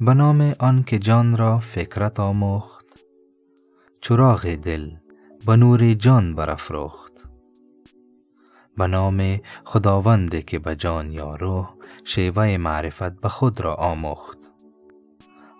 به 0.00 0.14
نام 0.14 0.54
آن 0.58 0.82
که 0.82 0.98
جان 0.98 1.36
را 1.36 1.58
فکرت 1.58 2.20
آموخت. 2.20 3.04
چراغ 4.00 4.54
دل 4.54 4.90
به 5.46 5.56
نور 5.56 5.94
جان 5.94 6.34
برافروخت. 6.34 7.12
به 8.76 8.86
نام 8.86 9.40
خداوند 9.64 10.44
که 10.44 10.58
به 10.58 10.76
جان 10.76 11.12
یا 11.12 11.36
روح 11.36 11.74
شیوه 12.04 12.56
معرفت 12.56 13.20
به 13.20 13.28
خود 13.28 13.60
را 13.60 13.74
آموخت. 13.74 14.38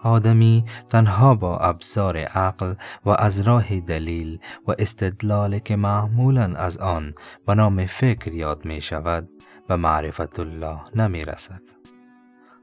آدمی 0.02 0.64
تنها 0.90 1.34
با 1.34 1.58
ابزار 1.58 2.16
عقل 2.16 2.74
و 3.04 3.10
از 3.10 3.40
راه 3.40 3.80
دلیل 3.80 4.38
و 4.68 4.74
استدلال 4.78 5.58
که 5.58 5.76
معمولا 5.76 6.54
از 6.56 6.78
آن 6.78 7.14
به 7.46 7.54
نام 7.54 7.86
فکر 7.86 8.32
یاد 8.32 8.64
می 8.64 8.80
شود 8.80 9.28
به 9.68 9.76
معرفت 9.76 10.40
الله 10.40 10.80
نمی 10.94 11.24
رسد. 11.24 11.62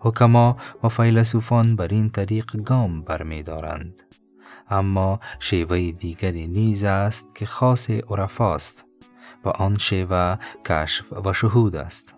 حکما 0.03 0.57
و 0.83 0.89
فیلسوفان 0.89 1.75
بر 1.75 1.87
این 1.87 2.09
طریق 2.09 2.57
گام 2.57 3.01
برمی 3.01 3.43
دارند. 3.43 4.03
اما 4.69 5.19
شیوه 5.39 5.91
دیگری 5.91 6.47
نیز 6.47 6.83
است 6.83 7.35
که 7.35 7.45
خاص 7.45 7.89
عرفاست 7.89 8.85
و 9.45 9.49
آن 9.49 9.77
شیوه 9.77 10.37
کشف 10.65 11.13
و 11.25 11.33
شهود 11.33 11.75
است. 11.75 12.15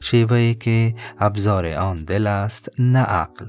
شیوهی 0.00 0.54
که 0.54 0.94
ابزار 1.18 1.66
آن 1.66 2.04
دل 2.04 2.26
است 2.26 2.68
نه 2.78 2.98
عقل. 3.02 3.46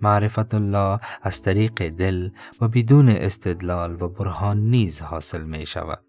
معرفت 0.00 0.54
الله 0.54 1.00
از 1.22 1.42
طریق 1.42 1.88
دل 1.88 2.30
و 2.60 2.68
بدون 2.68 3.08
استدلال 3.08 4.02
و 4.02 4.08
برهان 4.08 4.60
نیز 4.60 5.00
حاصل 5.00 5.44
می 5.44 5.66
شود 5.66 6.02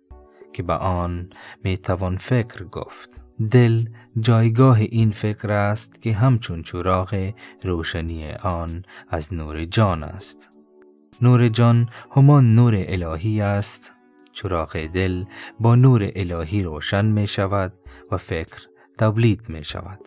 که 0.53 0.63
به 0.63 0.73
آن 0.73 1.29
می 1.63 1.77
توان 1.77 2.17
فکر 2.17 2.63
گفت. 2.63 3.21
دل 3.51 3.85
جایگاه 4.19 4.79
این 4.79 5.11
فکر 5.11 5.51
است 5.51 6.01
که 6.01 6.13
همچون 6.13 6.61
چراغ 6.61 7.33
روشنی 7.63 8.31
آن 8.31 8.85
از 9.09 9.33
نور 9.33 9.65
جان 9.65 10.03
است. 10.03 10.49
نور 11.21 11.49
جان 11.49 11.89
همان 12.15 12.49
نور 12.49 12.75
الهی 12.87 13.41
است. 13.41 13.93
چراغ 14.33 14.77
دل 14.77 15.23
با 15.59 15.75
نور 15.75 16.11
الهی 16.15 16.63
روشن 16.63 17.05
می 17.05 17.27
شود 17.27 17.73
و 18.11 18.17
فکر 18.17 18.67
تولید 18.97 19.49
می 19.49 19.63
شود. 19.63 19.99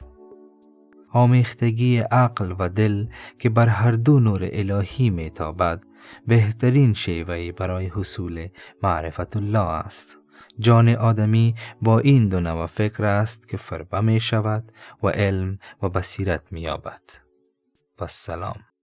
آمیختگی 1.13 1.99
عقل 1.99 2.55
و 2.59 2.69
دل 2.69 3.07
که 3.39 3.49
بر 3.49 3.69
هر 3.69 3.93
دو 3.93 4.21
نور 4.21 4.49
الهی 4.53 5.11
می 5.11 5.31
تابد 5.31 5.83
بهترین 6.27 6.95
شیوه 6.95 7.53
برای 7.53 7.87
حصول 7.87 8.49
معرفت 8.83 9.37
الله 9.37 9.59
است. 9.59 10.19
جان 10.59 10.89
آدمی 10.89 11.55
با 11.83 11.99
این 11.99 12.29
دو 12.29 12.41
نوع 12.41 12.67
فکر 12.67 13.05
است 13.05 13.49
که 13.49 13.57
فربه 13.57 14.01
می 14.01 14.21
شود 14.21 14.73
و 15.03 15.09
علم 15.09 15.59
و 15.83 15.89
بصیرت 15.89 16.43
می 16.51 16.61
یابد. 16.61 17.03
و 18.01 18.07
سلام. 18.07 18.74